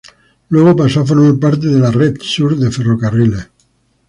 [0.49, 3.51] Luego pasó a formar parte de la Red Sur de Ferrocarriles.